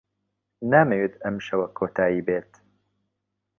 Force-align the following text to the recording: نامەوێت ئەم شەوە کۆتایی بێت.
نامەوێت 0.71 1.13
ئەم 1.23 1.35
شەوە 1.47 1.67
کۆتایی 1.77 2.25
بێت. 2.27 2.51